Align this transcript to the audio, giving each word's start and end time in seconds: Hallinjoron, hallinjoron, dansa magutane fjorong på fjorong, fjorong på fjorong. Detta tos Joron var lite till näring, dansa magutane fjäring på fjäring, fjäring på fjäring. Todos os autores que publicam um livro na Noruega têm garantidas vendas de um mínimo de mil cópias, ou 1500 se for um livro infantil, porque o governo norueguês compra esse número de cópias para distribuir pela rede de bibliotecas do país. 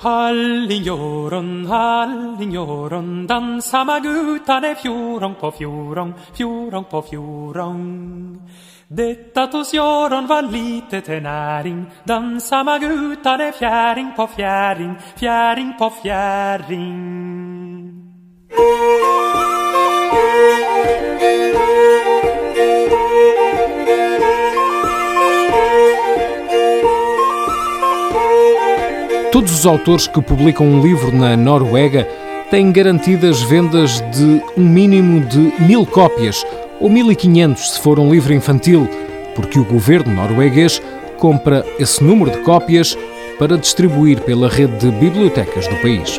Hallinjoron, 0.00 1.66
hallinjoron, 1.66 3.26
dansa 3.26 3.84
magutane 3.84 4.74
fjorong 4.74 5.34
på 5.40 5.50
fjorong, 5.50 6.14
fjorong 6.36 6.84
på 6.84 7.02
fjorong. 7.02 8.38
Detta 8.88 9.46
tos 9.46 9.72
Joron 9.72 10.26
var 10.26 10.42
lite 10.42 11.00
till 11.00 11.22
näring, 11.22 11.86
dansa 12.04 12.64
magutane 12.64 13.52
fjäring 13.52 14.12
på 14.16 14.26
fjäring, 14.26 14.94
fjäring 15.16 15.72
på 15.78 15.90
fjäring. 16.02 17.55
Todos 29.36 29.52
os 29.52 29.66
autores 29.66 30.06
que 30.06 30.22
publicam 30.22 30.66
um 30.66 30.80
livro 30.80 31.14
na 31.14 31.36
Noruega 31.36 32.08
têm 32.50 32.72
garantidas 32.72 33.42
vendas 33.42 34.00
de 34.10 34.42
um 34.56 34.64
mínimo 34.66 35.20
de 35.26 35.52
mil 35.60 35.84
cópias, 35.84 36.42
ou 36.80 36.88
1500 36.88 37.72
se 37.72 37.80
for 37.80 38.00
um 38.00 38.10
livro 38.10 38.32
infantil, 38.32 38.88
porque 39.34 39.58
o 39.58 39.64
governo 39.66 40.14
norueguês 40.14 40.80
compra 41.18 41.66
esse 41.78 42.02
número 42.02 42.30
de 42.30 42.38
cópias 42.38 42.96
para 43.38 43.58
distribuir 43.58 44.22
pela 44.22 44.48
rede 44.48 44.78
de 44.78 44.90
bibliotecas 44.90 45.68
do 45.68 45.76
país. 45.82 46.18